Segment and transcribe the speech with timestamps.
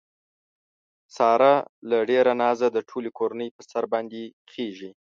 [1.15, 1.53] ساره
[1.89, 4.91] له ډېره نازه د ټولې کورنۍ په سر باندې خېژي.